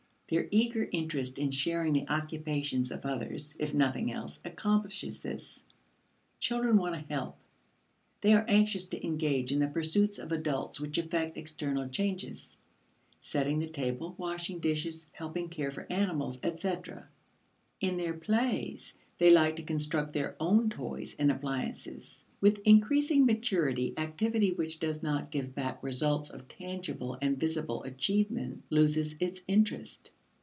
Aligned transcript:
Their 0.31 0.47
eager 0.49 0.87
interest 0.93 1.37
in 1.39 1.51
sharing 1.51 1.91
the 1.91 2.07
occupations 2.07 2.89
of 2.89 3.05
others, 3.05 3.53
if 3.59 3.73
nothing 3.73 4.13
else, 4.13 4.39
accomplishes 4.45 5.19
this. 5.19 5.65
Children 6.39 6.77
want 6.77 6.95
to 6.95 7.01
"help"; 7.01 7.37
they 8.21 8.31
are 8.33 8.45
anxious 8.47 8.85
to 8.87 9.05
engage 9.05 9.51
in 9.51 9.59
the 9.59 9.67
pursuits 9.67 10.19
of 10.19 10.31
adults 10.31 10.79
which 10.79 10.97
effect 10.97 11.35
external 11.37 11.89
changes: 11.89 12.59
setting 13.19 13.59
the 13.59 13.67
table, 13.67 14.15
washing 14.17 14.59
dishes, 14.59 15.09
helping 15.11 15.49
care 15.49 15.69
for 15.69 15.85
animals, 15.91 16.39
etc. 16.43 17.09
In 17.81 17.97
their 17.97 18.13
plays, 18.13 18.97
they 19.17 19.31
like 19.31 19.57
to 19.57 19.63
construct 19.63 20.13
their 20.13 20.37
own 20.39 20.69
toys 20.69 21.13
and 21.19 21.29
appliances. 21.29 22.23
With 22.39 22.61
increasing 22.63 23.25
maturity, 23.25 23.93
activity 23.97 24.53
which 24.53 24.79
does 24.79 25.03
not 25.03 25.29
give 25.29 25.53
back 25.53 25.83
results 25.83 26.29
of 26.29 26.47
tangible 26.47 27.17
and 27.21 27.37
visible 27.37 27.83
achievement 27.83 28.63
loses 28.69 29.17
its 29.19 29.41
interest. 29.49 30.13